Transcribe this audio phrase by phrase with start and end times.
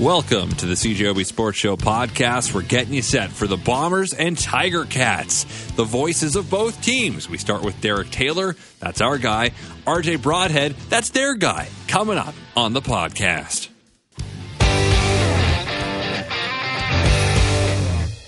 [0.00, 2.52] Welcome to the CJOB Sports Show podcast.
[2.52, 5.44] We're getting you set for the Bombers and Tiger Cats,
[5.76, 7.30] the voices of both teams.
[7.30, 9.52] We start with Derek Taylor, that's our guy.
[9.86, 11.68] RJ Broadhead, that's their guy.
[11.86, 13.68] Coming up on the podcast.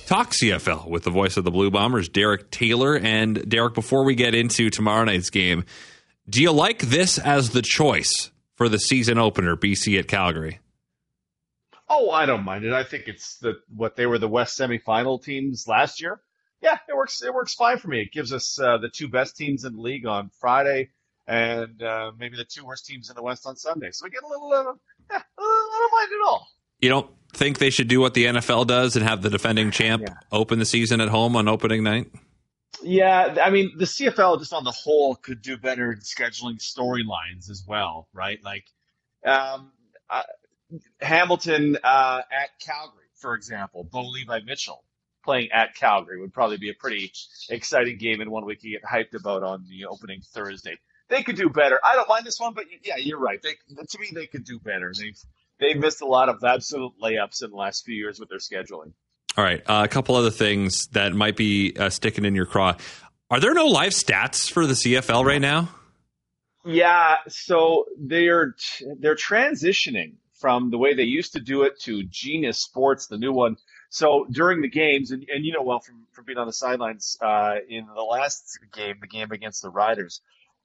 [0.06, 2.96] Talk CFL with the voice of the Blue Bombers, Derek Taylor.
[2.96, 5.64] And Derek, before we get into tomorrow night's game,
[6.30, 10.60] do you like this as the choice for the season opener, BC at Calgary?
[11.88, 12.72] Oh, I don't mind it.
[12.72, 16.20] I think it's the what they were the West semifinal teams last year.
[16.60, 17.22] Yeah, it works.
[17.22, 18.00] It works fine for me.
[18.00, 20.90] It gives us uh, the two best teams in the league on Friday,
[21.26, 23.90] and uh, maybe the two worst teams in the West on Sunday.
[23.92, 24.52] So we get a little.
[24.52, 24.72] Uh,
[25.10, 26.48] yeah, I don't mind at all.
[26.80, 30.02] You don't think they should do what the NFL does and have the defending champ
[30.06, 30.14] yeah.
[30.32, 32.10] open the season at home on opening night?
[32.82, 37.50] Yeah, I mean the CFL just on the whole could do better in scheduling storylines
[37.50, 38.38] as well, right?
[38.44, 38.64] Like,
[39.24, 39.72] um,
[41.00, 44.82] Hamilton uh, at Calgary, for example, Bo Levi Mitchell
[45.24, 47.12] playing at Calgary would probably be a pretty
[47.50, 50.76] exciting game and one we could get hyped about on the opening Thursday.
[51.08, 51.78] They could do better.
[51.84, 53.40] I don't mind this one, but yeah, you're right.
[53.42, 54.92] They, to me, they could do better.
[54.98, 55.18] They've
[55.60, 58.92] they've missed a lot of absolute layups in the last few years with their scheduling.
[59.36, 62.76] All right, uh, a couple other things that might be uh, sticking in your craw.
[63.30, 65.68] Are there no live stats for the CFL right now?
[66.64, 68.56] Yeah, so they're
[68.98, 73.32] they're transitioning from the way they used to do it to Genius Sports, the new
[73.32, 73.56] one.
[73.88, 77.16] So during the games, and, and you know well from, from being on the sidelines
[77.20, 80.20] uh, in the last game, the game against the Riders,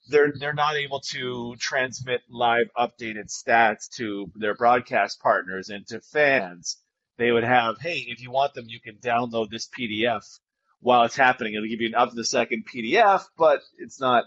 [0.09, 6.01] they're they're not able to transmit live updated stats to their broadcast partners and to
[6.01, 6.77] fans.
[7.17, 10.39] They would have, hey, if you want them, you can download this PDF
[10.79, 11.53] while it's happening.
[11.53, 14.25] It'll give you an up to the second PDF, but it's not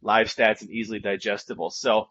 [0.00, 1.70] live stats and easily digestible.
[1.70, 2.08] So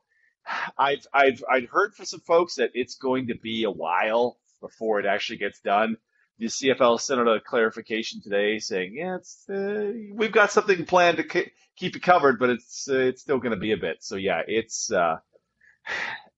[0.77, 4.99] I've I've I've heard from some folks that it's going to be a while before
[4.99, 5.97] it actually gets done.
[6.39, 11.17] The CFL sent out a clarification today saying, yeah, it's uh, we've got something planned
[11.17, 13.97] to k- keep you covered, but it's uh, it's still going to be a bit.
[13.99, 15.17] So yeah, it's uh,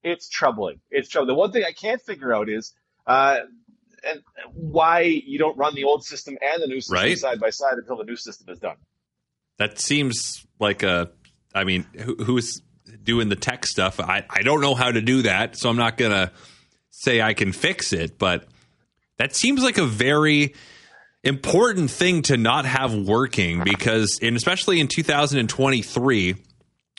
[0.02, 0.80] it's troubling.
[0.90, 1.34] It's troubling.
[1.34, 2.74] The one thing I can't figure out is
[3.06, 3.38] uh,
[4.06, 7.18] and why you don't run the old system and the new system right?
[7.18, 8.76] side by side until the new system is done.
[9.58, 11.10] That seems like a.
[11.54, 12.62] I mean, who, who's
[13.02, 14.00] doing the tech stuff.
[14.00, 16.30] I, I don't know how to do that, so I'm not going to
[16.90, 18.46] say I can fix it, but
[19.18, 20.54] that seems like a very
[21.22, 26.36] important thing to not have working because, and especially in 2023,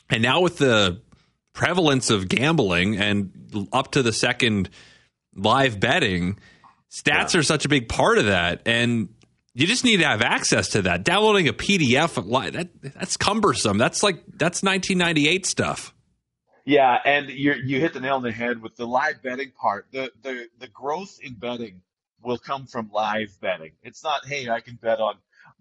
[0.09, 1.01] and now with the
[1.53, 4.69] prevalence of gambling and up to the second
[5.35, 6.37] live betting,
[6.91, 7.39] stats yeah.
[7.39, 8.61] are such a big part of that.
[8.65, 9.09] And
[9.55, 11.03] you just need to have access to that.
[11.03, 12.15] Downloading a PDF,
[12.51, 13.77] that, that's cumbersome.
[13.77, 15.93] That's like, that's 1998 stuff.
[16.65, 19.85] Yeah, and you you hit the nail on the head with the live betting part.
[19.91, 21.81] The the the growth in betting
[22.23, 23.73] will come from live betting.
[23.83, 25.13] It's not, hey, I can bet on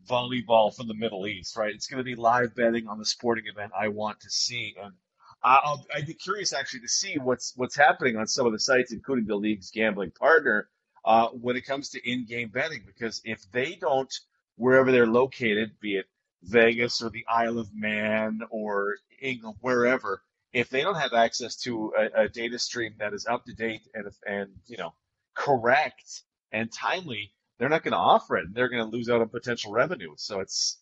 [0.08, 1.74] volleyball from the Middle East, right?
[1.74, 4.94] It's going to be live betting on the sporting event I want to see, and
[5.42, 8.90] I'll, I'd be curious actually to see what's what's happening on some of the sites,
[8.90, 10.68] including the league's gambling partner,
[11.04, 12.82] uh, when it comes to in-game betting.
[12.86, 14.12] Because if they don't,
[14.56, 16.06] wherever they're located, be it
[16.42, 20.22] Vegas or the Isle of Man or England, wherever,
[20.52, 23.82] if they don't have access to a, a data stream that is up to date
[23.94, 24.94] and and you know
[25.34, 26.22] correct
[26.52, 28.46] and timely, they're not going to offer it.
[28.46, 30.12] and They're going to lose out on potential revenue.
[30.16, 30.78] So it's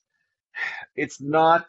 [0.96, 1.66] it's not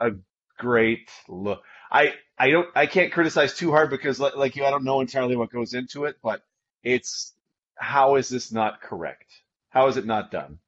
[0.00, 0.12] a
[0.58, 1.62] great look.
[1.90, 5.00] I I don't I can't criticize too hard because like, like you I don't know
[5.00, 6.42] entirely what goes into it, but
[6.82, 7.34] it's
[7.82, 9.26] how is this not correct?
[9.70, 10.58] How is it not done?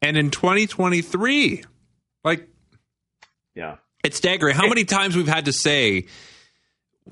[0.00, 1.62] And in 2023,
[2.24, 2.48] like
[3.54, 3.76] yeah.
[4.02, 6.06] It's staggering how many times we've had to say,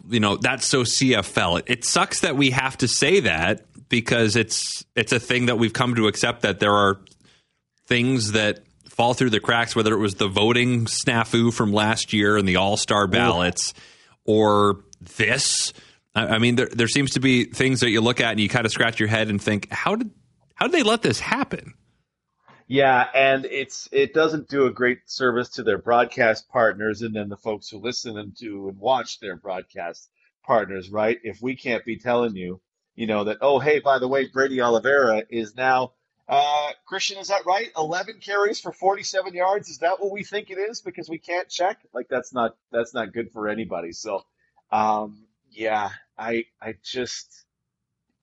[0.08, 1.60] you know, that's so CFL.
[1.60, 5.58] It, it sucks that we have to say that because it's it's a thing that
[5.58, 7.00] we've come to accept that there are
[7.86, 12.36] things that fall through the cracks, whether it was the voting snafu from last year
[12.36, 13.72] and the All Star ballots,
[14.24, 15.72] or this.
[16.14, 18.48] I, I mean, there there seems to be things that you look at and you
[18.48, 20.10] kind of scratch your head and think, how did
[20.54, 21.74] how did they let this happen?
[22.66, 27.28] Yeah, and it's it doesn't do a great service to their broadcast partners and then
[27.28, 30.08] the folks who listen and to and watch their broadcast
[30.44, 31.18] partners, right?
[31.24, 32.60] If we can't be telling you,
[32.94, 35.94] you know, that oh hey, by the way, Brady Oliveira is now
[36.28, 37.72] uh, Christian, is that right?
[37.76, 39.68] Eleven carries for forty-seven yards.
[39.68, 40.80] Is that what we think it is?
[40.80, 41.78] Because we can't check.
[41.92, 43.90] Like that's not that's not good for anybody.
[43.90, 44.22] So,
[44.70, 47.44] um, yeah, I I just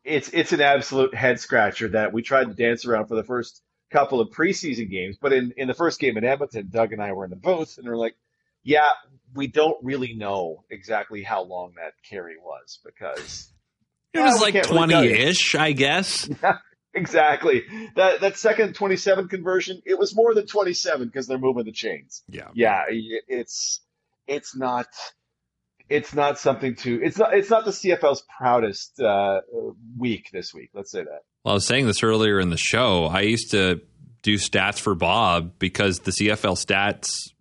[0.03, 3.61] it's it's an absolute head scratcher that we tried to dance around for the first
[3.91, 5.17] couple of preseason games.
[5.21, 7.77] But in, in the first game in Edmonton, Doug and I were in the booth
[7.77, 8.15] and we're like,
[8.63, 8.87] yeah,
[9.33, 13.51] we don't really know exactly how long that carry was because
[14.13, 16.29] It was like twenty ish, I guess.
[16.93, 17.63] exactly.
[17.95, 21.65] That that second twenty seven conversion, it was more than twenty seven because they're moving
[21.65, 22.23] the chains.
[22.29, 22.83] Yeah, yeah.
[22.89, 23.81] It's
[24.25, 24.87] it's not
[25.89, 29.41] it's not something to it's not it's not the CFL's proudest uh,
[29.97, 30.71] week this week.
[30.73, 31.23] Let's say that.
[31.43, 33.05] Well, I was saying this earlier in the show.
[33.05, 33.81] I used to
[34.21, 37.31] do stats for Bob because the CFL stats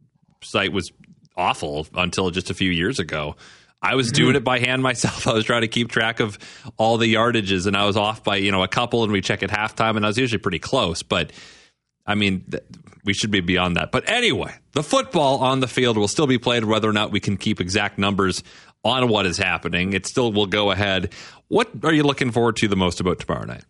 [0.43, 0.93] site was
[1.37, 3.37] awful until just a few years ago.
[3.82, 4.37] I was doing mm-hmm.
[4.38, 5.26] it by hand myself.
[5.28, 6.38] I was trying to keep track of
[6.76, 9.42] all the yardages, and I was off by you know a couple, and we check
[9.42, 11.02] at halftime, and I was usually pretty close.
[11.02, 11.32] But
[12.06, 12.62] I mean, th-
[13.04, 13.92] we should be beyond that.
[13.92, 17.20] But anyway, the football on the field will still be played, whether or not we
[17.20, 18.42] can keep exact numbers
[18.84, 19.92] on what is happening.
[19.92, 21.12] It still will go ahead.
[21.48, 23.64] What are you looking forward to the most about tomorrow night?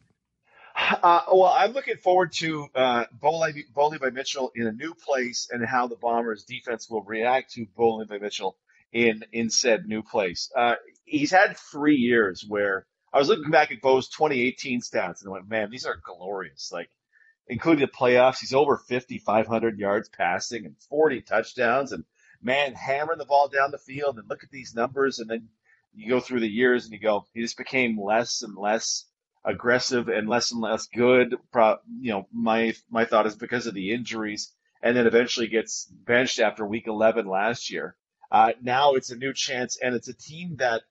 [0.76, 5.64] Uh, well, I'm looking forward to uh, Bo Levi Mitchell in a new place and
[5.64, 8.56] how the Bombers defense will react to Bo Levi Mitchell
[8.92, 10.50] in in said new place.
[10.54, 10.74] Uh,
[11.04, 15.30] he's had three years where I was looking back at Bo's 2018 stats and I
[15.30, 16.70] went, man, these are glorious.
[16.70, 16.90] Like,
[17.48, 22.04] including the playoffs, he's over 50, 500 yards passing and 40 touchdowns and
[22.42, 24.18] man, hammering the ball down the field.
[24.18, 25.18] And look at these numbers.
[25.18, 25.48] And then
[25.94, 29.04] you go through the years and you go, he just became less and less
[29.44, 31.36] aggressive and less and less good.
[31.52, 34.52] Pro, you know, my my thought is because of the injuries,
[34.82, 37.96] and then eventually gets benched after week 11 last year.
[38.30, 40.82] Uh, now it's a new chance, and it's a team that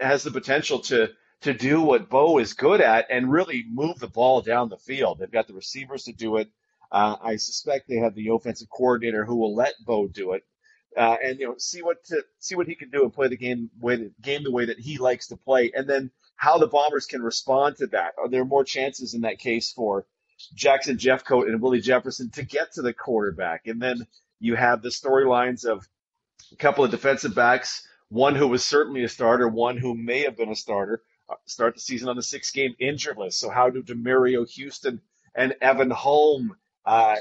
[0.00, 1.08] has the potential to
[1.42, 5.18] to do what Bo is good at and really move the ball down the field.
[5.18, 6.48] They've got the receivers to do it.
[6.90, 10.42] Uh, I suspect they have the offensive coordinator who will let Bo do it.
[10.96, 13.36] Uh, and you know, see what to see what he can do and play the
[13.36, 17.06] game way game the way that he likes to play, and then how the Bombers
[17.06, 18.14] can respond to that.
[18.18, 20.06] Are there more chances in that case for
[20.54, 23.66] Jackson Jeffcoat and Willie Jefferson to get to the quarterback?
[23.66, 24.06] And then
[24.40, 25.86] you have the storylines of
[26.52, 30.36] a couple of defensive backs, one who was certainly a starter, one who may have
[30.36, 31.02] been a starter,
[31.46, 33.38] start the season on the six game injured list.
[33.38, 35.00] So how do Demerio Houston
[35.34, 37.16] and Evan Holm uh,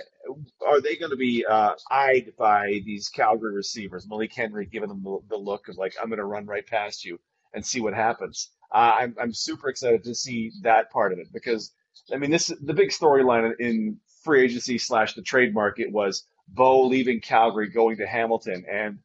[0.66, 4.08] are they going to be uh, eyed by these Calgary receivers?
[4.08, 7.04] Malik Henry giving them the, the look of like, I'm going to run right past
[7.04, 7.20] you
[7.54, 11.32] and see what happens uh, I'm I'm super excited to see that part of it
[11.32, 11.74] because
[12.12, 16.86] I mean this the big storyline in free agency slash the trade market was Bo
[16.86, 19.00] leaving Calgary going to Hamilton and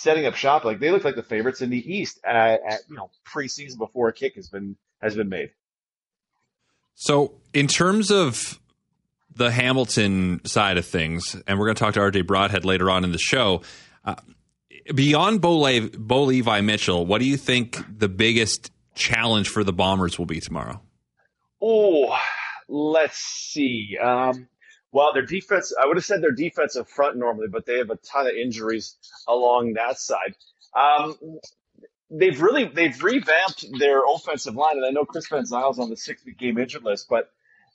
[0.00, 2.96] setting up shop like they look like the favorites in the East at, at you
[2.96, 5.50] know preseason before a kick has been has been made.
[6.94, 8.60] So in terms of
[9.34, 13.04] the Hamilton side of things, and we're going to talk to RJ Broadhead later on
[13.04, 13.62] in the show.
[14.04, 14.16] Uh,
[14.94, 19.72] beyond Bo, Le- Bo Levi Mitchell, what do you think the biggest challenge for the
[19.72, 20.80] Bombers will be tomorrow?
[21.62, 22.18] Oh,
[22.68, 23.96] let's see.
[24.02, 24.48] Um,
[24.92, 27.96] well, their defense, I would have said their defensive front normally, but they have a
[27.96, 28.96] ton of injuries
[29.28, 30.34] along that side.
[30.74, 31.16] Um,
[32.10, 34.76] they've really, they've revamped their offensive line.
[34.76, 37.30] And I know Chris Van Zeyl's on the six week game injured list, but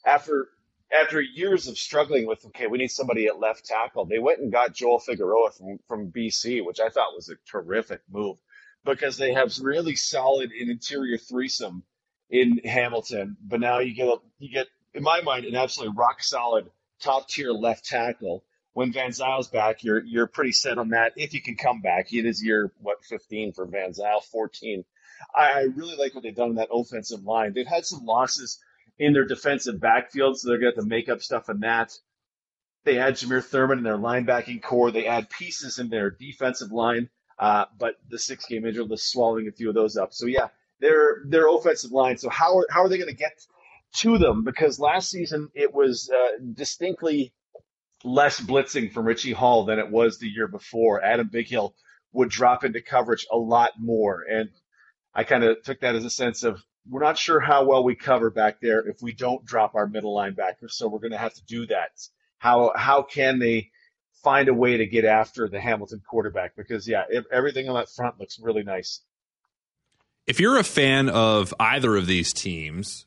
[0.06, 0.50] after
[0.94, 4.52] after years of struggling with, okay, we need somebody at left tackle, they went and
[4.52, 8.38] got Joel Figueroa from, from BC, which I thought was a terrific move
[8.84, 11.84] because they have really solid in interior threesome
[12.30, 13.36] in Hamilton.
[13.42, 16.70] But now you get, a, you get, in my mind, an absolutely rock solid
[17.02, 18.44] top tier left tackle.
[18.74, 21.14] When Van Zeyl's back, you're, you're pretty set on that.
[21.16, 24.84] If you can come back, it is year, what, 15 for Van Zeyl, 14.
[25.34, 27.54] I, I really like what they've done in that offensive line.
[27.54, 28.60] They've had some losses
[29.00, 31.94] in their defensive backfield, so they're going to have to make up stuff in that.
[32.84, 34.92] They add Jameer Thurman in their linebacking core.
[34.92, 39.48] They add pieces in their defensive line, uh, but the six game injury is swallowing
[39.48, 40.14] a few of those up.
[40.14, 42.18] So yeah, their their offensive line.
[42.18, 43.42] So how are, how are they going to get
[43.98, 44.44] to them?
[44.44, 47.34] Because last season it was uh, distinctly
[48.04, 51.04] less blitzing from Richie Hall than it was the year before.
[51.04, 51.74] Adam Bighill
[52.14, 54.50] would drop into coverage a lot more, and
[55.14, 57.96] I kind of took that as a sense of we're not sure how well we
[57.96, 60.70] cover back there if we don't drop our middle linebacker.
[60.70, 61.90] So we're going to have to do that.
[62.38, 63.72] How how can they
[64.24, 66.56] find a way to get after the Hamilton quarterback?
[66.56, 69.02] Because yeah, everything on that front looks really nice.
[70.28, 73.06] If you're a fan of either of these teams,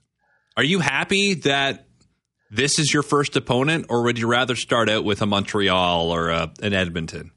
[0.59, 1.87] are you happy that
[2.51, 6.31] this is your first opponent, or would you rather start out with a Montreal or
[6.31, 7.31] a, an Edmonton?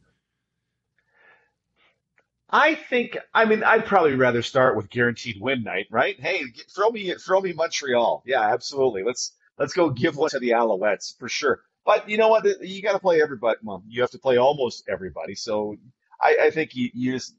[2.49, 3.19] I think.
[3.31, 6.19] I mean, I'd probably rather start with guaranteed win night, right?
[6.19, 8.23] Hey, throw me, throw me Montreal.
[8.25, 9.03] Yeah, absolutely.
[9.03, 11.61] Let's let's go give one to the Alouettes for sure.
[11.85, 12.43] But you know what?
[12.61, 13.59] You got to play everybody.
[13.61, 15.35] Well, you have to play almost everybody.
[15.35, 15.77] So
[16.19, 17.35] I, I think you, you just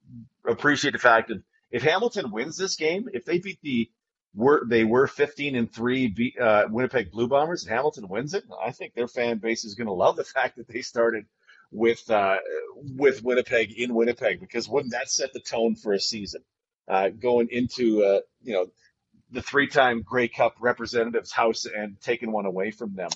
[0.46, 3.90] appreciate the fact that if Hamilton wins this game, if they beat the
[4.34, 8.44] were they were 15 and three beat, uh, Winnipeg Blue Bombers, and Hamilton wins it,
[8.62, 11.26] I think their fan base is going to love the fact that they started
[11.70, 12.36] with uh,
[12.76, 16.42] with Winnipeg in Winnipeg because wouldn't that set the tone for a season?
[16.88, 18.66] uh, going into uh, you know
[19.30, 23.08] the three-time Grey Cup representatives' house and taking one away from them.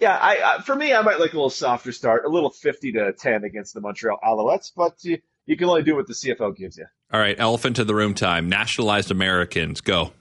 [0.00, 2.92] Yeah, I, I, for me, I might like a little softer start, a little fifty
[2.92, 6.56] to ten against the Montreal Alouettes, but you, you can only do what the CFL
[6.56, 6.86] gives you.
[7.12, 8.48] All right, elephant in the room time.
[8.48, 10.12] Nationalized Americans, go.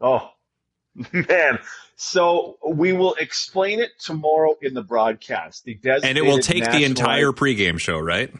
[0.00, 0.30] Oh
[1.12, 1.58] man,
[1.96, 5.64] so we will explain it tomorrow in the broadcast.
[5.64, 8.32] The and it will take the entire pregame show, right?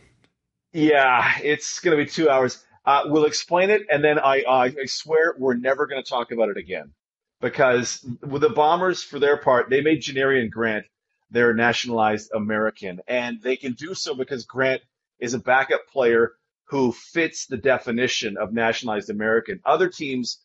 [0.73, 2.65] Yeah, it's going to be two hours.
[2.85, 6.31] Uh, we'll explain it, and then I, uh, I swear we're never going to talk
[6.31, 6.93] about it again
[7.41, 10.87] because with the Bombers, for their part, they made Janarion Grant
[11.31, 14.83] their nationalized American, and they can do so because Grant
[15.19, 16.33] is a backup player
[16.65, 19.61] who fits the definition of nationalized American.
[19.65, 20.43] Other teams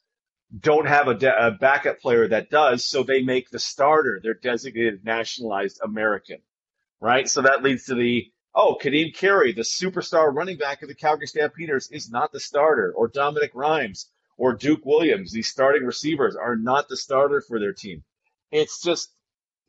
[0.57, 4.35] don't have a, de- a backup player that does, so they make the starter their
[4.35, 6.39] designated nationalized American,
[6.99, 7.27] right?
[7.27, 11.25] So that leads to the oh, Ka'Deem Carey, the superstar running back of the Calgary
[11.25, 16.55] Stampeders, is not the starter, or Dominique Rhymes or Duke Williams, these starting receivers are
[16.55, 18.03] not the starter for their team.
[18.51, 19.09] It's just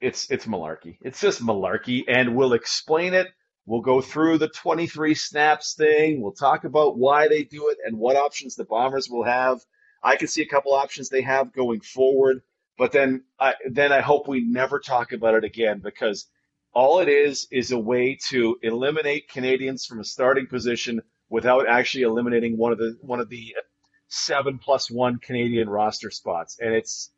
[0.00, 0.98] it's it's malarkey.
[1.00, 3.28] It's just malarkey, and we'll explain it.
[3.66, 6.20] We'll go through the 23 snaps thing.
[6.20, 9.60] We'll talk about why they do it and what options the Bombers will have.
[10.02, 12.42] I can see a couple options they have going forward,
[12.76, 16.28] but then I then I hope we never talk about it again because
[16.74, 22.02] all it is is a way to eliminate Canadians from a starting position without actually
[22.02, 23.54] eliminating one of the one of the
[24.08, 26.58] seven plus one Canadian roster spots.
[26.60, 27.10] And it's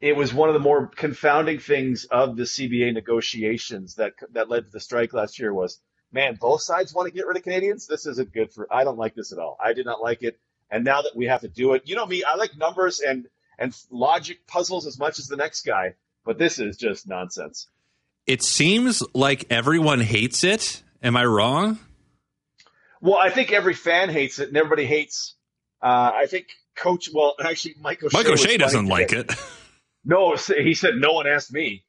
[0.00, 4.66] it was one of the more confounding things of the CBA negotiations that that led
[4.66, 5.80] to the strike last year was
[6.12, 7.86] man, both sides want to get rid of Canadians.
[7.86, 9.56] This isn't good for I don't like this at all.
[9.62, 10.38] I did not like it.
[10.70, 13.26] And now that we have to do it, you know me, I like numbers and
[13.58, 15.94] and logic puzzles as much as the next guy,
[16.24, 17.68] but this is just nonsense
[18.30, 20.82] it seems like everyone hates it.
[21.02, 21.80] Am I wrong?
[23.00, 25.34] Well, I think every fan hates it, and everybody hates.
[25.82, 26.46] Uh, I think
[26.76, 27.08] Coach.
[27.12, 28.18] Well, actually, Mike O'Shea.
[28.18, 29.32] Mike O'Shea doesn't like it.
[30.04, 31.84] No, he said no one asked me,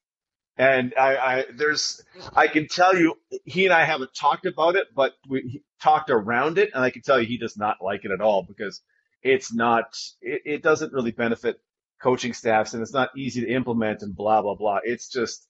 [0.58, 2.01] and I, I there's
[2.36, 3.15] I can tell you
[3.46, 7.03] he and I haven't talked about it, but we talked around it, and I can
[7.03, 8.82] tell you he does not like it at all because
[9.24, 9.98] it's not.
[10.22, 11.60] It, it doesn't really benefit
[12.01, 14.80] coaching staffs, and it's not easy to implement, and blah blah blah.
[14.86, 15.46] It's just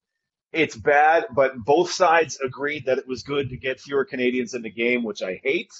[0.53, 4.63] it's bad, but both sides agreed that it was good to get fewer Canadians in
[4.63, 5.73] the game, which I hate.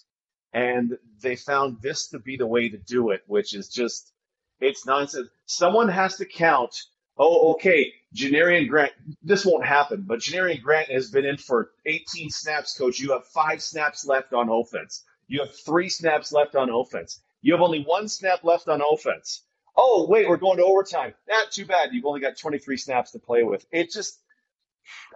[0.53, 4.13] And they found this to be the way to do it, which is just,
[4.61, 5.29] it's nonsense.
[5.45, 6.75] Someone has to count.
[7.17, 7.93] Oh, okay.
[8.15, 8.91] Janarion Grant,
[9.23, 12.99] this won't happen, but Janarion Grant has been in for 18 snaps, coach.
[12.99, 15.03] You have five snaps left on offense.
[15.27, 17.21] You have three snaps left on offense.
[17.41, 19.43] You have only one snap left on offense.
[19.77, 21.13] Oh, wait, we're going to overtime.
[21.27, 21.89] Not too bad.
[21.93, 23.65] You've only got 23 snaps to play with.
[23.71, 24.19] It just,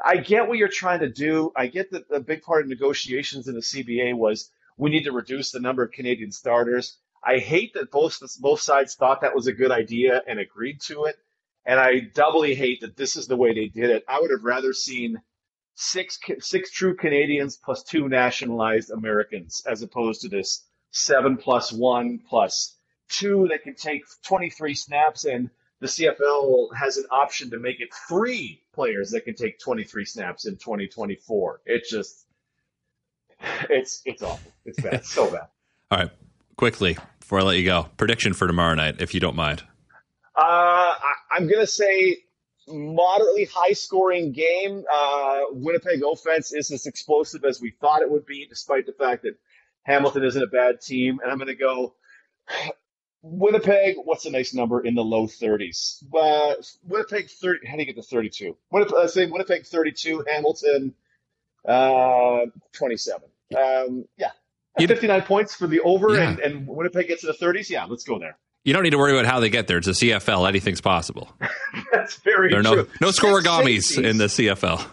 [0.03, 1.51] I get what you're trying to do.
[1.55, 5.11] I get that the big part of negotiations in the CBA was we need to
[5.11, 6.97] reduce the number of Canadian starters.
[7.25, 11.05] I hate that both both sides thought that was a good idea and agreed to
[11.05, 11.15] it,
[11.65, 14.05] and I doubly hate that this is the way they did it.
[14.07, 15.21] I would have rather seen
[15.73, 22.19] six six true Canadians plus two nationalized Americans as opposed to this seven plus one
[22.29, 22.77] plus
[23.09, 25.49] two that can take 23 snaps and
[25.81, 30.45] the CFL has an option to make it three players that can take 23 snaps
[30.45, 31.61] in 2024.
[31.65, 32.25] It's just,
[33.69, 34.51] it's it's awful.
[34.63, 35.05] It's bad.
[35.05, 35.47] So bad.
[35.91, 36.11] All right,
[36.55, 39.63] quickly before I let you go, prediction for tomorrow night, if you don't mind.
[40.37, 42.17] Uh, I, I'm gonna say
[42.67, 44.83] moderately high scoring game.
[44.91, 49.23] Uh, Winnipeg offense is as explosive as we thought it would be, despite the fact
[49.23, 49.33] that
[49.83, 51.19] Hamilton isn't a bad team.
[51.23, 51.95] And I'm going to go
[53.23, 56.03] Winnipeg, what's a nice number in the low 30s?
[56.13, 57.65] Uh, Winnipeg 30.
[57.65, 58.55] How do you get to 32?
[58.69, 60.93] Winnipeg, let's say Winnipeg 32, Hamilton
[61.67, 62.41] uh,
[62.73, 63.23] 27.
[63.57, 64.29] Um, yeah.
[64.77, 66.29] 59 points for the over, yeah.
[66.29, 67.69] and, and Winnipeg gets to the 30s.
[67.69, 68.37] Yeah, let's go there.
[68.63, 69.77] You don't need to worry about how they get there.
[69.77, 70.47] It's a CFL.
[70.47, 71.31] Anything's possible.
[71.93, 72.89] That's very there are no, true.
[72.99, 74.85] No scorigamis in the CFL.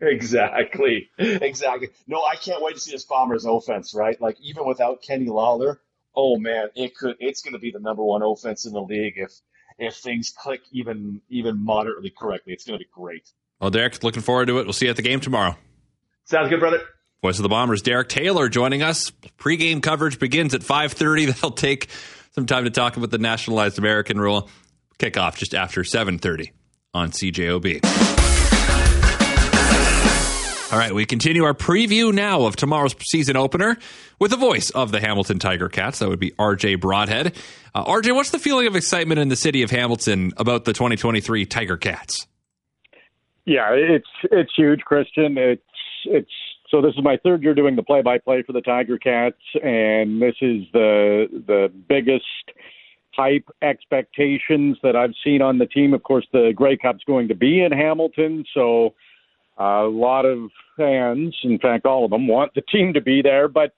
[0.00, 1.08] Exactly.
[1.18, 1.88] Exactly.
[2.06, 4.20] No, I can't wait to see this Bombers offense, right?
[4.20, 5.80] Like, even without Kenny Lawler,
[6.14, 9.14] oh man, it could it's going to be the number one offense in the league
[9.16, 9.32] if
[9.78, 12.52] if things click even even moderately correctly.
[12.52, 13.30] It's going to be great.
[13.60, 14.64] Well, Derek, looking forward to it.
[14.64, 15.56] We'll see you at the game tomorrow.
[16.24, 16.80] Sounds good, brother.
[17.22, 19.10] Voice of the Bombers, Derek Taylor, joining us.
[19.38, 21.40] Pre-game coverage begins at 5:30.
[21.40, 21.88] They'll take
[22.32, 24.48] some time to talk about the nationalized American rule.
[24.98, 26.50] Kickoff just after 7:30
[26.94, 27.80] on CJOB.
[30.72, 33.76] All right, we continue our preview now of tomorrow's season opener
[34.18, 36.00] with the voice of the Hamilton Tiger Cats.
[36.00, 37.36] That would be RJ Broadhead.
[37.72, 41.46] Uh, RJ, what's the feeling of excitement in the city of Hamilton about the 2023
[41.46, 42.26] Tiger Cats?
[43.44, 45.38] Yeah, it's it's huge, Christian.
[45.38, 45.62] It's
[46.04, 46.32] it's
[46.70, 50.34] So this is my third year doing the play-by-play for the Tiger Cats, and this
[50.40, 52.24] is the the biggest
[53.14, 55.94] hype expectations that I've seen on the team.
[55.94, 58.94] Of course, the Grey Cup's going to be in Hamilton, so
[59.58, 63.48] a lot of fans, in fact, all of them, want the team to be there.
[63.48, 63.74] But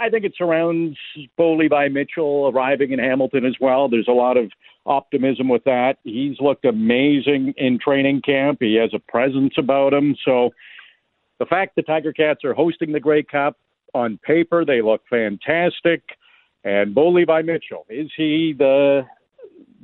[0.00, 0.96] I think it surrounds
[1.36, 3.88] Bo Levi Mitchell arriving in Hamilton as well.
[3.88, 4.50] There's a lot of
[4.86, 5.98] optimism with that.
[6.04, 8.58] He's looked amazing in training camp.
[8.60, 10.16] He has a presence about him.
[10.24, 10.50] So
[11.38, 13.56] the fact the Tiger Cats are hosting the Grey Cup
[13.94, 16.02] on paper, they look fantastic.
[16.64, 19.02] And Bo Levi Mitchell, is he the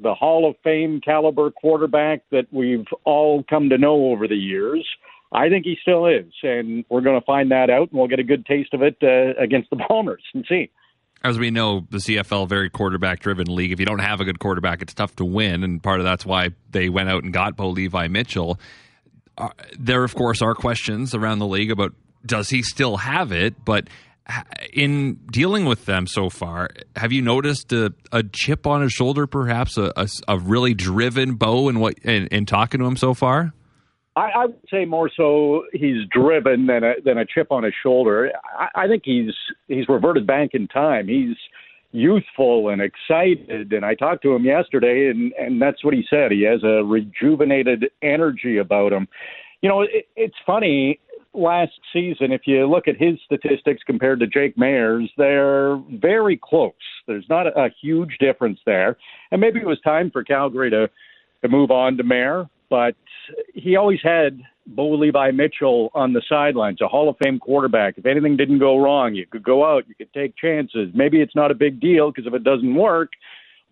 [0.02, 4.84] the Hall of Fame caliber quarterback that we've all come to know over the years?
[5.32, 8.20] I think he still is, and we're going to find that out, and we'll get
[8.20, 10.70] a good taste of it uh, against the Bombers and see.
[11.24, 13.72] As we know, the CFL very quarterback driven league.
[13.72, 16.26] If you don't have a good quarterback, it's tough to win, and part of that's
[16.26, 18.60] why they went out and got Bo Levi Mitchell.
[19.36, 19.48] Uh,
[19.78, 23.88] there, of course, are questions around the league about does he still have it, but
[24.72, 29.26] in dealing with them so far, have you noticed a, a chip on his shoulder,
[29.26, 33.12] perhaps a, a, a really driven Bo in what in, in, talking to him so
[33.12, 33.52] far?
[34.16, 37.74] I, I, would say more so he's driven than a than a chip on his
[37.82, 38.32] shoulder.
[38.58, 39.34] I, I think he's
[39.68, 41.08] he's reverted back in time.
[41.08, 41.36] He's
[41.94, 46.32] youthful and excited, and I talked to him yesterday, and and that's what he said.
[46.32, 49.06] He has a rejuvenated energy about him.
[49.62, 51.00] You know, it, it's funny
[51.34, 56.72] last season, if you look at his statistics compared to Jake Maier's, they're very close.
[57.06, 58.96] There's not a, a huge difference there.
[59.30, 60.88] And maybe it was time for Calgary to,
[61.42, 62.94] to move on to Maier, but
[63.54, 67.98] he always had Bo Levi Mitchell on the sidelines, a Hall of Fame quarterback.
[67.98, 70.90] If anything didn't go wrong, you could go out, you could take chances.
[70.94, 73.12] Maybe it's not a big deal because if it doesn't work,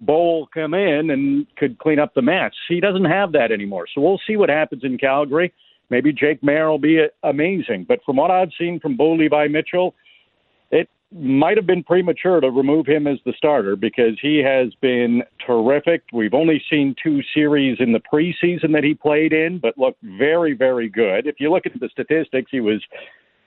[0.00, 2.52] Bo will come in and could clean up the mess.
[2.68, 3.86] He doesn't have that anymore.
[3.94, 5.52] So we'll see what happens in Calgary.
[5.90, 7.84] Maybe Jake Maier will be amazing.
[7.86, 9.94] But from what I've seen from Bo Levi Mitchell,
[10.70, 15.22] it might have been premature to remove him as the starter because he has been
[15.46, 16.02] terrific.
[16.12, 20.54] We've only seen two series in the preseason that he played in, but looked very,
[20.54, 21.26] very good.
[21.26, 22.82] If you look at the statistics, he was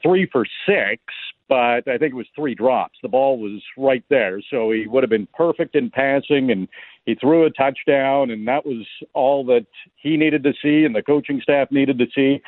[0.03, 1.01] three for six,
[1.49, 2.99] but I think it was three drops.
[3.01, 6.67] The ball was right there, so he would have been perfect in passing, and
[7.05, 11.01] he threw a touchdown, and that was all that he needed to see, and the
[11.01, 12.41] coaching staff needed to see.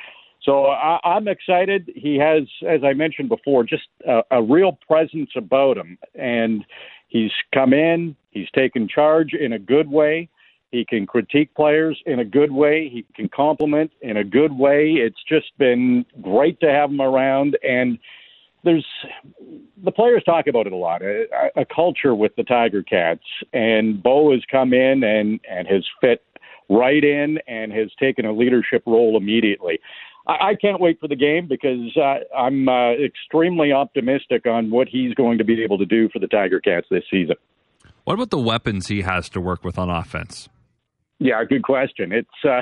[0.44, 1.92] So I, I'm excited.
[1.96, 6.64] He has, as I mentioned before, just a, a real presence about him, and
[7.08, 8.16] he's come in.
[8.32, 10.30] He's taken charge in a good way.
[10.72, 12.90] He can critique players in a good way.
[12.90, 14.92] He can compliment in a good way.
[14.92, 17.58] It's just been great to have him around.
[17.64, 17.98] And
[18.64, 18.86] there's
[19.84, 23.24] the players talk about it a lot, a, a culture with the Tiger Cats.
[23.54, 26.24] And Bo has come in and, and has fit
[26.70, 29.80] right in and has taken a leadership role immediately.
[30.28, 34.88] I, I can't wait for the game because uh, I'm uh, extremely optimistic on what
[34.88, 37.36] he's going to be able to do for the Tiger Cats this season.
[38.04, 40.48] What about the weapons he has to work with on offense?
[41.20, 42.12] Yeah, good question.
[42.12, 42.62] It's uh,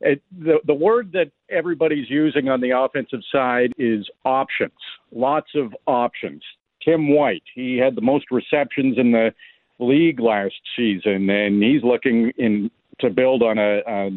[0.00, 4.72] it, the the word that everybody's using on the offensive side is options.
[5.12, 6.42] Lots of options.
[6.82, 9.32] Tim White, he had the most receptions in the
[9.78, 14.10] league last season, and he's looking in to build on a, a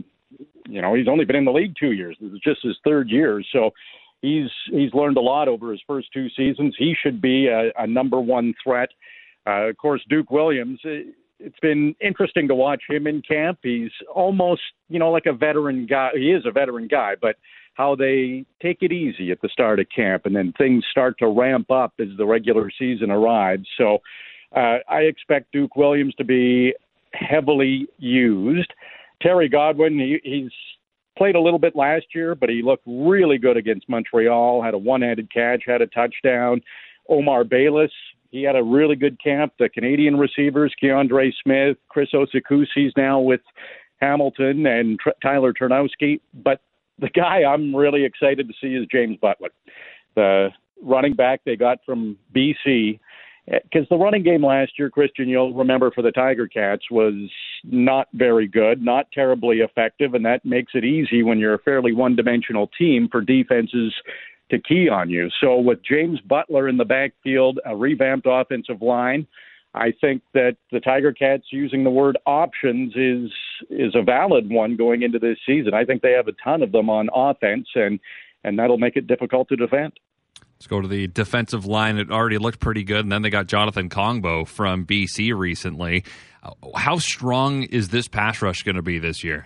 [0.67, 2.17] you know he's only been in the league two years.
[2.19, 3.71] This is just his third year, so
[4.21, 6.75] he's he's learned a lot over his first two seasons.
[6.77, 8.89] He should be a, a number one threat.
[9.45, 10.79] Uh, of course, Duke Williams
[11.39, 13.59] it's been interesting to watch him in camp.
[13.61, 16.09] He's almost, you know, like a veteran guy.
[16.15, 17.35] He is a veteran guy, but
[17.75, 21.27] how they take it easy at the start of camp and then things start to
[21.27, 23.67] ramp up as the regular season arrives.
[23.77, 23.99] So
[24.55, 26.73] uh, I expect Duke Williams to be
[27.13, 28.73] heavily used.
[29.21, 30.51] Terry Godwin, he, he's
[31.17, 34.77] played a little bit last year, but he looked really good against Montreal, had a
[34.77, 36.61] one handed catch, had a touchdown.
[37.09, 37.91] Omar Bayless,
[38.29, 39.53] he had a really good camp.
[39.57, 43.41] The Canadian receivers, Kiondre Smith, Chris Osei-Kusi's now with
[43.99, 46.19] Hamilton, and Tr- Tyler Ternowski.
[46.33, 46.61] But
[46.99, 49.49] the guy I'm really excited to see is James Butler,
[50.15, 50.49] the
[50.81, 52.99] running back they got from BC.
[53.47, 57.13] Because the running game last year, Christian, you'll remember for the Tiger Cats, was
[57.63, 61.93] not very good, not terribly effective, and that makes it easy when you're a fairly
[61.93, 63.93] one dimensional team for defenses
[64.51, 65.29] to key on you.
[65.39, 69.25] So with James Butler in the backfield, a revamped offensive line,
[69.73, 73.31] I think that the Tiger Cats using the word options is
[73.69, 75.73] is a valid one going into this season.
[75.73, 77.99] I think they have a ton of them on offense, and
[78.43, 79.93] and that'll make it difficult to defend.
[80.57, 81.97] Let's go to the defensive line.
[81.97, 86.03] It already looked pretty good, and then they got Jonathan Kongbo from BC recently.
[86.75, 89.45] How strong is this pass rush going to be this year?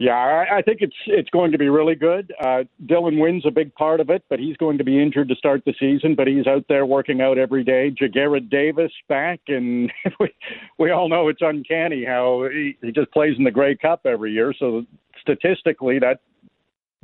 [0.00, 2.32] Yeah, I, think it's it's going to be really good.
[2.38, 5.34] Uh, Dylan Wynn's a big part of it, but he's going to be injured to
[5.34, 6.14] start the season.
[6.14, 7.90] But he's out there working out every day.
[8.00, 10.32] Ja'Gared Davis back, and we
[10.78, 14.30] we all know it's uncanny how he, he just plays in the Grey Cup every
[14.30, 14.54] year.
[14.56, 14.84] So
[15.20, 16.20] statistically, that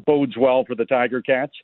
[0.06, 1.54] bodes well for the Tiger Cats.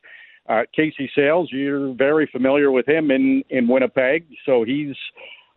[0.48, 4.96] Uh, Casey Sayles, you're very familiar with him in in Winnipeg, so he's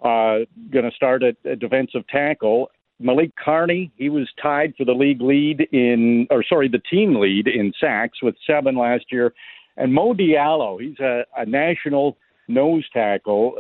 [0.04, 0.40] uh,
[0.72, 2.70] going to start at, defensive tackle.
[3.00, 7.48] Malik Carney, he was tied for the league lead in, or sorry, the team lead
[7.48, 9.34] in sacks with seven last year.
[9.78, 12.18] And Mo Diallo, he's a, a national
[12.48, 13.56] nose tackle.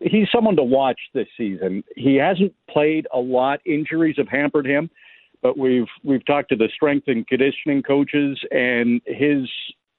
[0.00, 1.84] He's someone to watch this season.
[1.96, 3.60] He hasn't played a lot.
[3.66, 4.88] Injuries have hampered him,
[5.42, 9.48] but we've we've talked to the strength and conditioning coaches, and his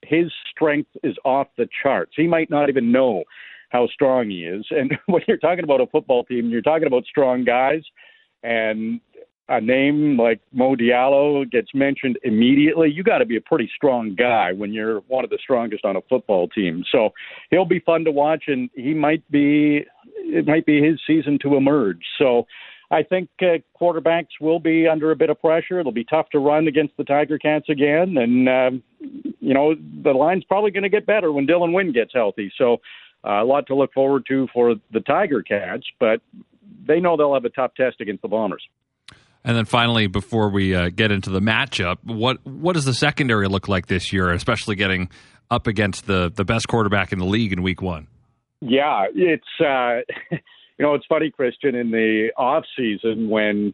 [0.03, 2.13] his strength is off the charts.
[2.15, 3.23] He might not even know
[3.69, 4.65] how strong he is.
[4.71, 7.81] And when you're talking about a football team, you're talking about strong guys
[8.43, 8.99] and
[9.49, 14.15] a name like Mo Diallo gets mentioned immediately, you got to be a pretty strong
[14.15, 16.83] guy when you're one of the strongest on a football team.
[16.89, 17.09] So
[17.49, 19.85] he'll be fun to watch, and he might be
[20.23, 21.99] it might be his season to emerge.
[22.17, 22.47] So
[22.91, 25.79] I think uh, quarterbacks will be under a bit of pressure.
[25.79, 28.83] It'll be tough to run against the Tiger Cats again, and um,
[29.39, 32.51] you know the line's probably going to get better when Dylan Wynn gets healthy.
[32.57, 32.77] So
[33.25, 36.19] uh, a lot to look forward to for the Tiger Cats, but
[36.85, 38.63] they know they'll have a tough test against the Bombers.
[39.43, 43.47] And then finally, before we uh, get into the matchup, what what does the secondary
[43.47, 45.09] look like this year, especially getting
[45.49, 48.07] up against the the best quarterback in the league in Week One?
[48.59, 50.01] Yeah, it's uh,
[50.81, 51.75] you know it's funny, Christian.
[51.75, 53.71] In the off season, when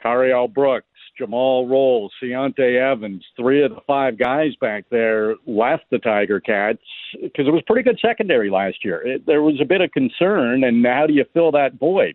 [0.00, 0.86] Cariel Brooks,
[1.18, 6.78] Jamal Rolls, Ciante Evans, three of the five guys back there left the Tiger Cats
[7.20, 9.04] because it was pretty good secondary last year.
[9.04, 12.14] It, there was a bit of concern, and how do you fill that void?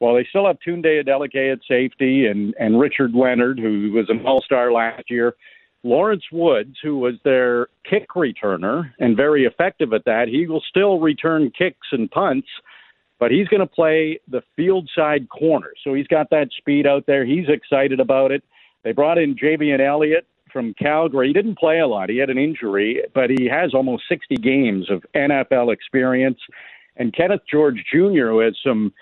[0.00, 4.26] Well, they still have Tunde Adeleke at safety and, and Richard Leonard, who was an
[4.26, 5.36] all star last year.
[5.84, 10.98] Lawrence Woods, who was their kick returner and very effective at that, he will still
[10.98, 12.48] return kicks and punts,
[13.18, 15.72] but he's going to play the field side corner.
[15.82, 17.24] So he's got that speed out there.
[17.24, 18.42] He's excited about it.
[18.84, 21.28] They brought in Javien Elliott from Calgary.
[21.28, 22.08] He didn't play a lot.
[22.08, 26.38] He had an injury, but he has almost 60 games of NFL experience.
[26.96, 28.92] And Kenneth George Jr., who has some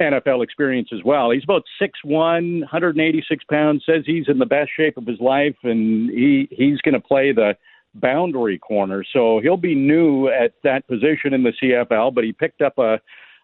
[0.00, 1.30] NFL experience as well.
[1.30, 6.10] He's about 6'1", 186 pounds, says he's in the best shape of his life, and
[6.10, 7.56] he he's going to play the
[7.94, 9.04] boundary corner.
[9.12, 13.00] So he'll be new at that position in the CFL, but he picked up a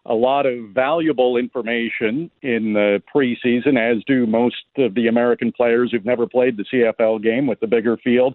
[0.07, 5.91] a lot of valuable information in the preseason, as do most of the American players
[5.91, 8.33] who've never played the CFL game with the bigger field.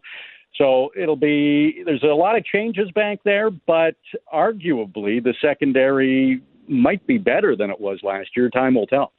[0.57, 3.97] So it'll be there's a lot of changes back there, but
[4.33, 8.51] arguably the secondary might be better than it was last year.
[8.51, 9.13] Time will tell.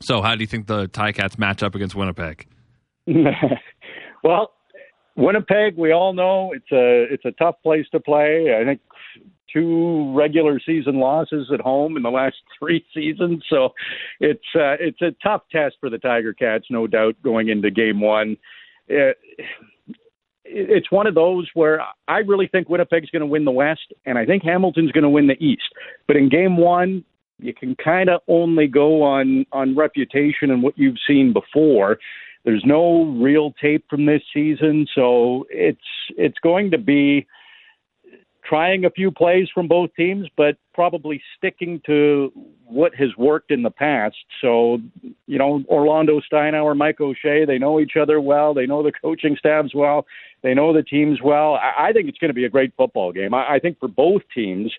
[0.00, 2.46] So, how do you think the Ticats match up against Winnipeg?
[4.22, 4.52] well,
[5.16, 8.54] Winnipeg, we all know it's a it's a tough place to play.
[8.60, 8.80] I think
[9.52, 13.70] two regular season losses at home in the last three seasons, so
[14.20, 18.00] it's uh, it's a tough test for the Tiger Cats, no doubt, going into Game
[18.00, 18.36] One.
[18.88, 19.16] It,
[20.44, 24.18] it's one of those where I really think Winnipeg's going to win the West, and
[24.18, 25.62] I think Hamilton's going to win the East.
[26.06, 27.04] But in Game One,
[27.38, 31.98] you can kind of only go on on reputation and what you've seen before.
[32.44, 35.78] There's no real tape from this season, so it's
[36.16, 37.26] it's going to be
[38.44, 42.32] trying a few plays from both teams, but probably sticking to
[42.66, 44.16] what has worked in the past.
[44.40, 44.78] So,
[45.26, 48.54] you know, Orlando Steinauer, Mike O'Shea, they know each other well.
[48.54, 50.06] They know the coaching staffs well.
[50.42, 51.54] They know the teams well.
[51.54, 53.34] I, I think it's going to be a great football game.
[53.34, 54.72] I, I think for both teams,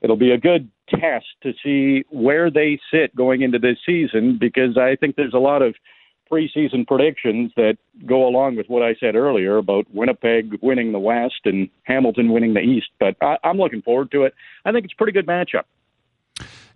[0.00, 4.78] it'll be a good test to see where they sit going into this season because
[4.78, 5.74] I think there's a lot of–
[6.30, 11.40] preseason predictions that go along with what I said earlier about Winnipeg winning the West
[11.44, 12.88] and Hamilton winning the East.
[12.98, 14.34] But I, I'm looking forward to it.
[14.64, 15.64] I think it's a pretty good matchup.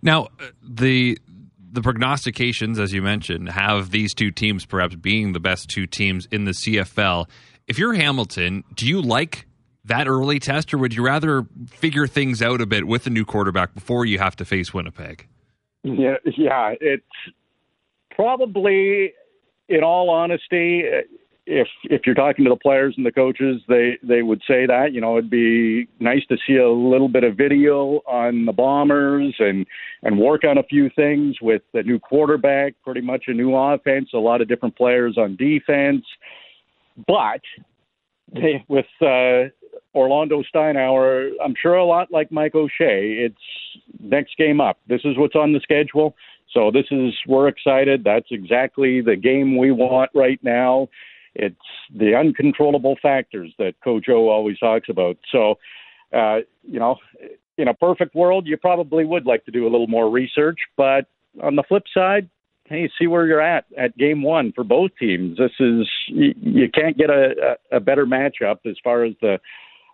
[0.01, 1.17] Now, uh, the
[1.71, 6.25] the prognostications, as you mentioned, have these two teams perhaps being the best two teams
[6.31, 7.27] in the CFL.
[7.67, 9.45] If you're Hamilton, do you like
[9.85, 13.25] that early test, or would you rather figure things out a bit with a new
[13.25, 15.27] quarterback before you have to face Winnipeg?
[15.83, 17.03] Yeah, yeah, it's
[18.09, 19.13] probably
[19.69, 20.83] in all honesty,
[21.47, 24.93] if if you're talking to the players and the coaches, they they would say that
[24.93, 29.35] you know it'd be nice to see a little bit of video on the Bombers
[29.39, 29.65] and
[30.03, 34.09] and work on a few things with the new quarterback, pretty much a new offense,
[34.13, 36.05] a lot of different players on defense,
[37.07, 37.41] but
[38.33, 39.49] they, with uh,
[39.93, 43.35] Orlando Steinauer, I'm sure a lot like Mike O'Shea, it's
[43.99, 44.79] next game up.
[44.87, 46.15] This is what's on the schedule
[46.55, 48.03] So this is we're excited.
[48.03, 50.87] That's exactly the game we want right now.
[51.35, 51.55] It's
[51.93, 55.17] the uncontrollable factors that Coach O always talks about.
[55.31, 55.55] So,
[56.13, 56.95] uh, you know,
[57.57, 61.07] in a perfect world, you probably would like to do a little more research, but
[61.43, 62.29] on the flip side,
[62.65, 65.37] hey, see where you're at at game one for both teams.
[65.37, 69.39] This is you, can't get a, a better matchup as far as the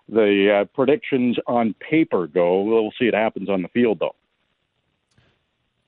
[0.10, 2.62] the uh, predictions on paper go.
[2.62, 4.16] We'll see what happens on the field, though.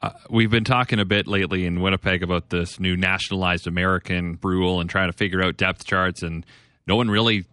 [0.04, 4.82] Uh, we've been talking a bit lately in Winnipeg about this new nationalized American rule
[4.82, 6.46] and trying to figure out depth charts, and
[6.86, 7.46] no one really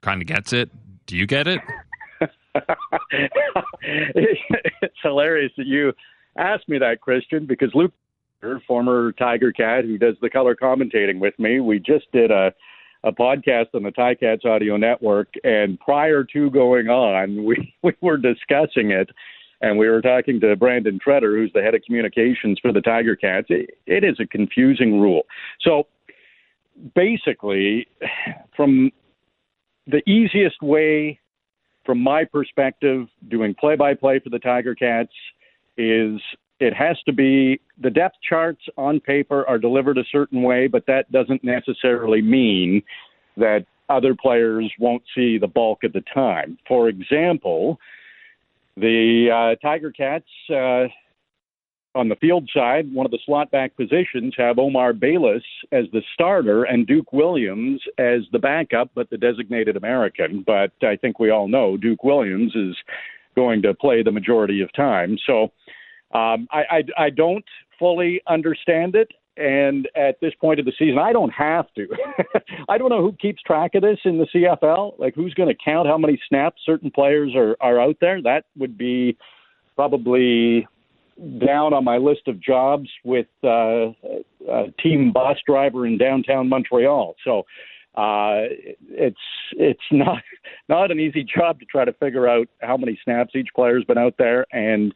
[0.00, 0.70] kind of gets it.
[1.04, 1.60] Do you get it?
[3.10, 5.92] it's hilarious that you
[6.38, 7.92] asked me that, Christian, because Luke,
[8.66, 12.54] former Tiger Cat, who does the color commentating with me, we just did a
[13.02, 18.16] a podcast on the Ticats Audio Network, and prior to going on, we we were
[18.16, 19.10] discussing it
[19.60, 23.16] and we were talking to Brandon Tretter, who's the head of communications for the Tiger
[23.16, 23.46] Cats.
[23.50, 25.22] It, it is a confusing rule.
[25.60, 25.86] So
[26.94, 27.86] basically,
[28.56, 28.90] from
[29.86, 31.18] the easiest way,
[31.84, 35.12] from my perspective, doing play by play for the Tiger Cats
[35.76, 36.20] is
[36.58, 40.84] it has to be the depth charts on paper are delivered a certain way, but
[40.86, 42.82] that doesn't necessarily mean
[43.36, 46.58] that other players won't see the bulk of the time.
[46.68, 47.78] For example,
[48.76, 50.86] the uh, Tiger Cats uh,
[51.94, 56.02] on the field side, one of the slot back positions, have Omar Bayless as the
[56.14, 60.44] starter and Duke Williams as the backup, but the designated American.
[60.46, 62.76] But I think we all know Duke Williams is
[63.34, 65.18] going to play the majority of time.
[65.26, 65.44] So
[66.12, 67.44] um, I, I, I don't
[67.78, 69.10] fully understand it.
[69.36, 71.86] And at this point of the season, I don't have to.
[72.68, 74.98] I don't know who keeps track of this in the CFL.
[74.98, 78.20] Like, who's going to count how many snaps certain players are, are out there?
[78.20, 79.16] That would be
[79.76, 80.66] probably
[81.38, 83.92] down on my list of jobs with uh,
[84.48, 87.14] a team bus driver in downtown Montreal.
[87.24, 87.40] So
[87.94, 88.46] uh,
[88.88, 89.18] it's
[89.52, 90.22] it's not
[90.68, 93.98] not an easy job to try to figure out how many snaps each player's been
[93.98, 94.94] out there and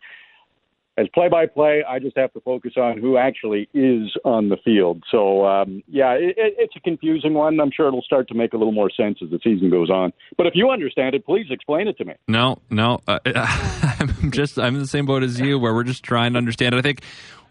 [0.96, 4.56] as play by play, I just have to focus on who actually is on the
[4.64, 5.02] field.
[5.10, 7.58] So, um, yeah, it, it's a confusing one.
[7.60, 10.12] I'm sure it'll start to make a little more sense as the season goes on.
[10.36, 12.14] But if you understand it, please explain it to me.
[12.28, 16.04] No, no, uh, I'm just I'm in the same boat as you, where we're just
[16.04, 16.78] trying to understand it.
[16.78, 17.02] I think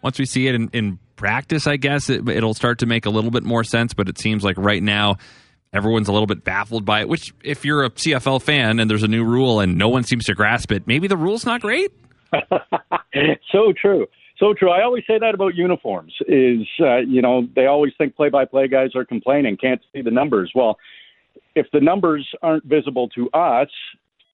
[0.01, 3.09] once we see it in, in practice, I guess it, it'll start to make a
[3.09, 3.93] little bit more sense.
[3.93, 5.17] But it seems like right now
[5.73, 7.09] everyone's a little bit baffled by it.
[7.09, 10.25] Which, if you're a CFL fan and there's a new rule and no one seems
[10.25, 11.91] to grasp it, maybe the rule's not great.
[13.51, 14.07] so true.
[14.37, 14.71] So true.
[14.71, 18.45] I always say that about uniforms is, uh, you know, they always think play by
[18.45, 20.51] play guys are complaining, can't see the numbers.
[20.55, 20.77] Well,
[21.55, 23.69] if the numbers aren't visible to us,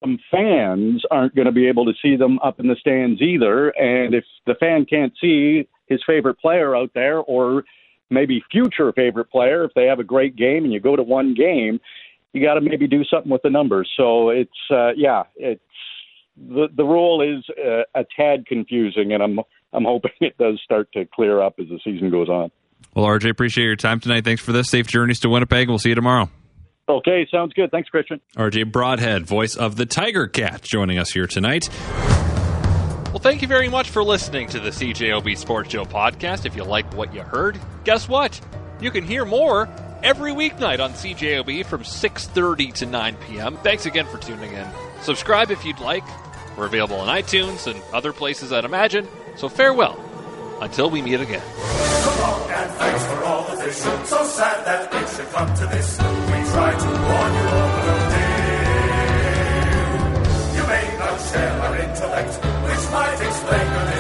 [0.02, 3.70] some fans aren't going to be able to see them up in the stands either.
[3.72, 7.64] And if the fan can't see his favorite player out there or
[8.10, 11.34] maybe future favorite player, if they have a great game and you go to one
[11.34, 11.80] game,
[12.32, 13.90] you got to maybe do something with the numbers.
[13.98, 15.62] So it's, uh, yeah, it's,
[16.48, 19.40] the the rule is uh, a tad confusing, and I'm
[19.74, 22.52] I'm hoping it does start to clear up as the season goes on.
[22.96, 24.24] Well, RJ, appreciate your time tonight.
[24.24, 24.70] Thanks for this.
[24.70, 25.68] Safe journeys to Winnipeg.
[25.70, 26.30] We'll see you tomorrow.
[26.88, 27.70] Okay, sounds good.
[27.70, 28.20] Thanks, Christian.
[28.36, 31.70] RJ Broadhead, voice of the Tiger Cat, joining us here tonight.
[33.10, 36.46] Well, thank you very much for listening to the CJOB Sports Show podcast.
[36.46, 38.40] If you like what you heard, guess what?
[38.82, 39.70] You can hear more
[40.04, 43.58] every weeknight on CJOB from 6:30 to 9 p.m.
[43.58, 44.68] Thanks again for tuning in.
[45.02, 46.04] Subscribe if you'd like.
[46.60, 49.08] We're available on iTunes and other places, I'd imagine.
[49.38, 49.98] So farewell
[50.60, 51.42] until we meet again.
[51.42, 53.72] And thanks for all the.
[53.72, 55.98] So sad that it should come to this.
[55.98, 57.48] We try to warn you
[60.60, 63.99] you may not share our intellect, which might explain